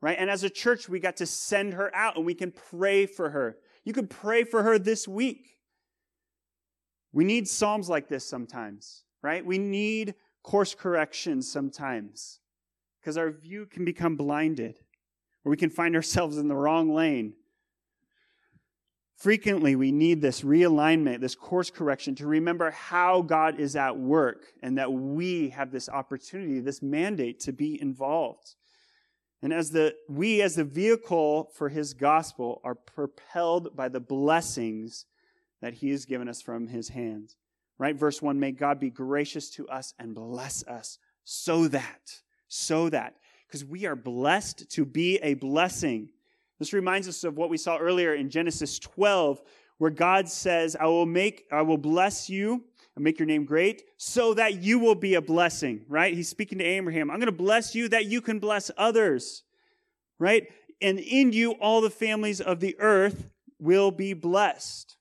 [0.01, 0.17] right?
[0.19, 3.29] And as a church, we got to send her out and we can pray for
[3.29, 3.57] her.
[3.83, 5.57] You can pray for her this week.
[7.13, 9.45] We need Psalms like this sometimes, right?
[9.45, 12.39] We need course corrections sometimes
[12.99, 14.79] because our view can become blinded
[15.43, 17.33] or we can find ourselves in the wrong lane.
[19.17, 24.45] Frequently, we need this realignment, this course correction to remember how God is at work
[24.63, 28.55] and that we have this opportunity, this mandate to be involved.
[29.41, 35.05] And as the we as the vehicle for his gospel are propelled by the blessings
[35.61, 37.35] that he has given us from his hands.
[37.77, 37.95] Right?
[37.95, 43.15] Verse 1, may God be gracious to us and bless us so that, so that,
[43.47, 46.09] because we are blessed to be a blessing.
[46.59, 49.41] This reminds us of what we saw earlier in Genesis 12,
[49.79, 52.65] where God says, I will make, I will bless you
[52.95, 56.13] and make your name great so that you will be a blessing, right?
[56.13, 57.09] He's speaking to Abraham.
[57.09, 59.43] I'm going to bless you that you can bless others,
[60.19, 60.47] right?
[60.81, 64.97] And in you, all the families of the earth will be blessed.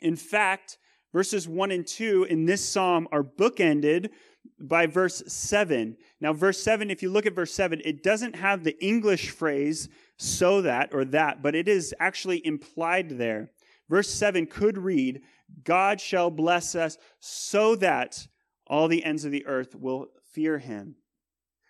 [0.00, 0.78] In fact,
[1.12, 4.10] verses 1 and 2 in this psalm are bookended
[4.58, 5.96] by verse 7.
[6.20, 9.88] Now, verse 7, if you look at verse 7, it doesn't have the English phrase
[10.16, 13.50] so that or that, but it is actually implied there.
[13.90, 15.20] Verse 7 could read,
[15.64, 18.28] God shall bless us so that
[18.68, 20.94] all the ends of the earth will fear him.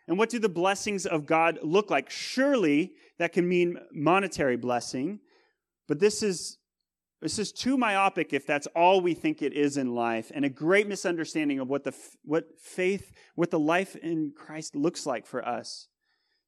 [0.07, 2.11] And what do the blessings of God look like?
[2.11, 5.21] Surely that can mean monetary blessing,
[5.89, 6.59] but this is
[7.23, 10.49] this is too myopic if that's all we think it is in life, and a
[10.49, 15.47] great misunderstanding of what the what faith, what the life in Christ looks like for
[15.47, 15.89] us.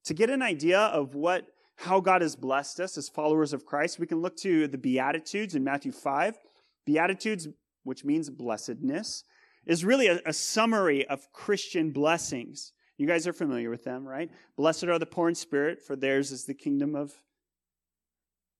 [0.05, 1.47] To get an idea of what
[1.83, 5.57] how God has blessed us as followers of Christ, we can look to the Beatitudes
[5.57, 6.39] in Matthew 5.
[6.87, 7.49] Beatitudes,
[7.83, 9.25] which means blessedness,
[9.67, 12.73] is really a, a, summary of Christian blessings.
[12.99, 14.31] You guys are familiar with them, right?
[14.57, 17.13] Blessed are the poor in spirit, for theirs is the kingdom of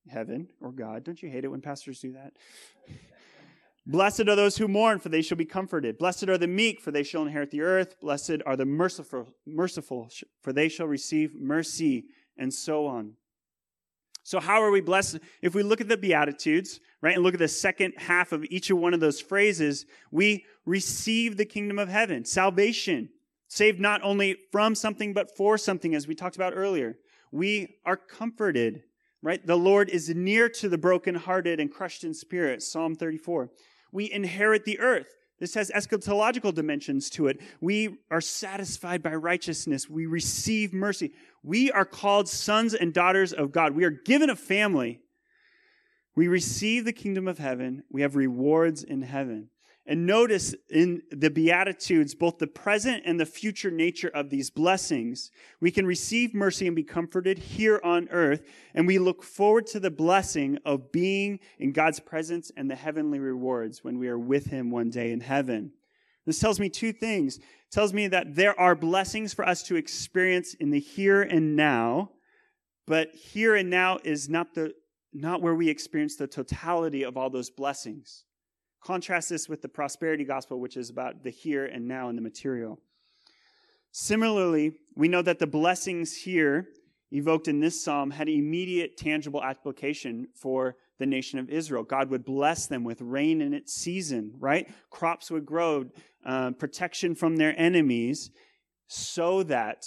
[0.09, 1.05] heaven or God.
[1.05, 2.33] Don't you hate it when pastors do that?
[3.87, 5.99] Blessed are those who mourn, for they shall be comforted.
[5.99, 7.99] Blessed are the meek, for they shall inherit the earth.
[8.01, 10.09] Blessed are the merciful, merciful,
[10.41, 12.05] for they shall receive mercy,
[12.37, 13.15] and so on.
[14.25, 15.19] So, how are we blessed?
[15.41, 18.71] If we look at the Beatitudes, right, and look at the second half of each
[18.71, 23.09] one of those phrases, we receive the kingdom of heaven, salvation,
[23.49, 26.99] saved not only from something, but for something, as we talked about earlier.
[27.33, 28.85] We are comforted,
[29.23, 29.45] right?
[29.45, 33.51] The Lord is near to the brokenhearted and crushed in spirit, Psalm 34.
[33.91, 35.17] We inherit the earth.
[35.43, 37.41] This has eschatological dimensions to it.
[37.61, 39.91] We are satisfied by righteousness.
[39.91, 41.15] We receive mercy.
[41.43, 43.75] We are called sons and daughters of God.
[43.75, 45.01] We are given a family.
[46.15, 47.83] We receive the kingdom of heaven.
[47.91, 49.51] We have rewards in heaven.
[49.85, 55.33] And notice in the Beatitudes, both the present and the future nature of these blessings.
[55.61, 58.43] We can receive mercy and be comforted here on earth,
[58.75, 63.19] and we look forward to the blessing of being in God's presence and the heavenly
[63.19, 65.73] rewards when we are with Him one day in heaven.
[66.27, 67.39] This tells me two things.
[67.39, 71.57] It tells me that there are blessings for us to experience in the here and
[71.57, 72.11] now,
[72.87, 74.75] but here and now is not the
[75.13, 78.25] not where we experience the totality of all those blessings.
[78.85, 82.23] Contrast this with the prosperity gospel, which is about the here and now and the
[82.23, 82.81] material.
[83.93, 86.67] Similarly, we know that the blessings here
[87.13, 91.85] evoked in this psalm had immediate tangible application for the nation of Israel.
[91.85, 94.69] God would bless them with rain in its season, right?
[94.91, 95.87] Crops would grow,
[96.25, 98.31] uh, protection from their enemies,
[98.89, 99.85] so that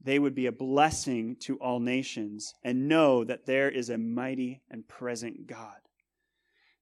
[0.00, 4.62] they would be a blessing to all nations and know that there is a mighty
[4.70, 5.80] and present God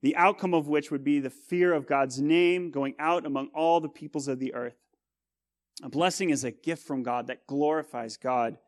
[0.03, 3.81] the outcome of which would be the fear of God's name going out among all
[3.81, 4.77] the peoples of the earth.
[5.83, 8.59] A blessing is a gift from God that glorifies God,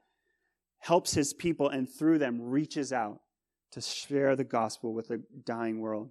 [0.78, 3.20] helps his people, and through them reaches out
[3.72, 6.11] to share the gospel with a dying world.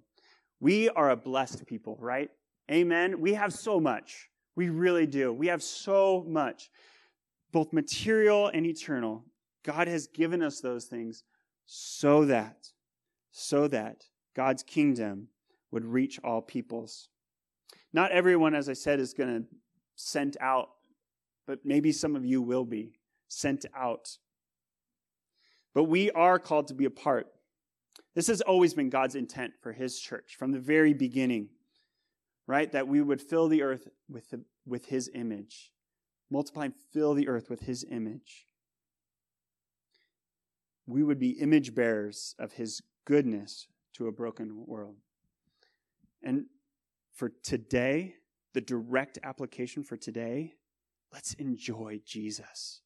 [0.60, 2.30] We are a blessed people, right?
[2.70, 3.20] Amen.
[3.20, 4.28] We have so much.
[4.56, 5.32] We really do.
[5.32, 6.70] We have so much,
[7.52, 9.24] both material and eternal.
[9.64, 11.24] God has given us those things
[11.66, 12.68] so that,
[13.30, 14.04] so that
[14.34, 15.28] God's kingdom
[15.70, 17.08] would reach all peoples.
[17.92, 19.48] Not everyone, as I said, is going to
[20.00, 20.70] sent out,
[21.46, 22.92] but maybe some of you will be
[23.28, 24.16] sent out.
[25.74, 27.28] But we are called to be a part.
[28.14, 31.48] This has always been God's intent for his church from the very beginning,
[32.46, 32.70] right?
[32.72, 35.70] That we would fill the earth with, the, with his image,
[36.30, 38.46] multiply and fill the earth with his image.
[40.86, 43.68] We would be image bearers of his goodness,
[44.00, 44.96] to a broken world.
[46.22, 46.46] And
[47.12, 48.14] for today,
[48.54, 50.54] the direct application for today,
[51.12, 52.80] let's enjoy Jesus,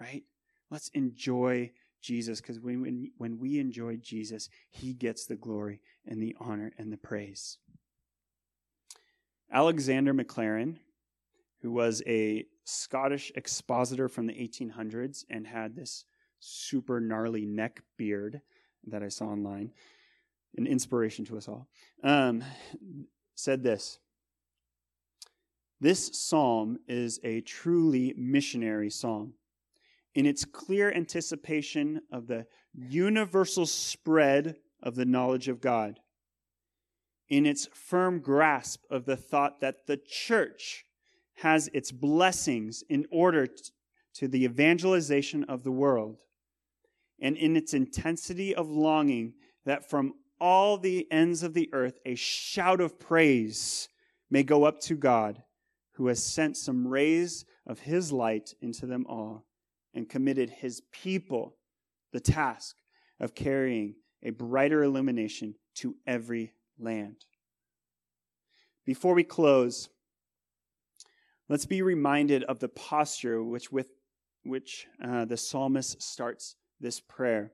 [0.00, 0.24] right?
[0.68, 1.70] Let's enjoy
[2.02, 6.72] Jesus because when, when, when we enjoy Jesus, he gets the glory and the honor
[6.76, 7.58] and the praise.
[9.52, 10.78] Alexander Maclaren,
[11.62, 16.06] who was a Scottish expositor from the 1800s and had this
[16.40, 18.40] super gnarly neck beard
[18.88, 19.70] that I saw online,
[20.56, 21.68] an inspiration to us all,
[22.02, 22.44] um,
[23.34, 23.98] said this
[25.80, 29.34] This psalm is a truly missionary psalm.
[30.14, 36.00] In its clear anticipation of the universal spread of the knowledge of God,
[37.28, 40.84] in its firm grasp of the thought that the church
[41.36, 43.46] has its blessings in order
[44.14, 46.18] to the evangelization of the world,
[47.20, 49.32] and in its intensity of longing
[49.64, 53.88] that from all the ends of the earth, a shout of praise
[54.30, 55.42] may go up to God,
[55.92, 59.44] who has sent some rays of his light into them all
[59.94, 61.56] and committed his people
[62.12, 62.76] the task
[63.20, 67.24] of carrying a brighter illumination to every land.
[68.86, 69.88] Before we close,
[71.48, 73.90] let's be reminded of the posture which with
[74.42, 77.52] which uh, the psalmist starts this prayer.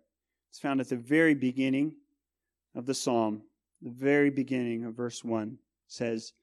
[0.51, 1.97] It's found at the very beginning
[2.76, 3.42] of the psalm,
[3.82, 5.58] the very beginning of verse 1
[5.88, 6.34] says,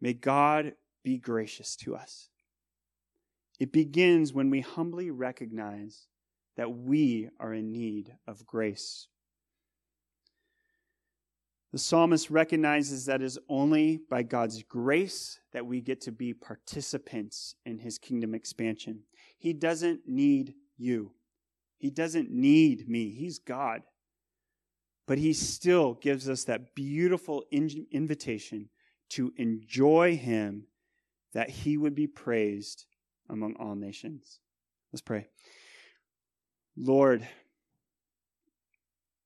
[0.00, 2.30] May God be gracious to us.
[3.58, 6.06] It begins when we humbly recognize
[6.56, 9.08] that we are in need of grace.
[11.72, 16.32] The psalmist recognizes that it is only by God's grace that we get to be
[16.32, 19.02] participants in his kingdom expansion.
[19.36, 21.12] He doesn't need you.
[21.76, 23.10] He doesn't need me.
[23.10, 23.82] He's God.
[25.08, 28.68] But he still gives us that beautiful in- invitation
[29.08, 30.66] to enjoy him
[31.32, 32.84] that he would be praised
[33.30, 34.38] among all nations.
[34.92, 35.28] Let's pray.
[36.76, 37.26] Lord,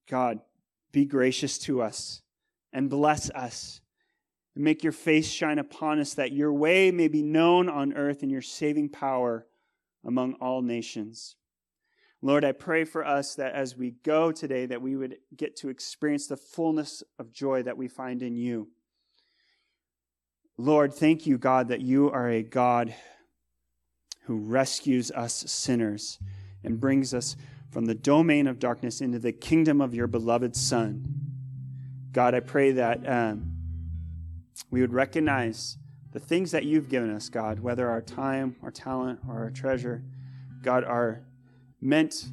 [0.08, 0.38] God,
[0.92, 2.22] be gracious to us
[2.72, 3.80] and bless us.
[4.54, 8.22] And make your face shine upon us that your way may be known on earth
[8.22, 9.46] and your saving power
[10.04, 11.34] among all nations.
[12.24, 15.68] Lord, I pray for us that as we go today, that we would get to
[15.68, 18.68] experience the fullness of joy that we find in you.
[20.56, 22.94] Lord, thank you, God, that you are a God
[24.26, 26.20] who rescues us sinners
[26.62, 27.36] and brings us
[27.70, 31.04] from the domain of darkness into the kingdom of your beloved Son.
[32.12, 33.56] God, I pray that um,
[34.70, 35.76] we would recognize
[36.12, 40.04] the things that you've given us, God, whether our time, our talent, or our treasure,
[40.62, 41.24] God, are
[41.82, 42.26] meant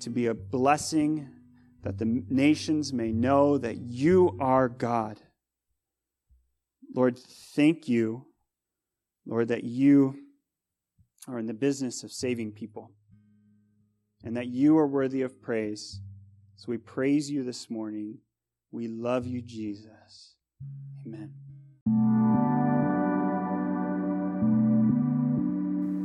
[0.00, 1.28] to be a blessing
[1.82, 5.20] that the nations may know that you are God.
[6.94, 8.26] Lord, thank you,
[9.26, 10.16] Lord, that you
[11.26, 12.90] are in the business of saving people
[14.24, 16.00] and that you are worthy of praise.
[16.56, 18.18] So we praise you this morning.
[18.70, 20.36] We love you, Jesus.
[21.04, 21.41] Amen.